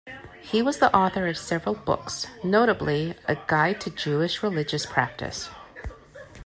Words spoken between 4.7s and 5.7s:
Practice".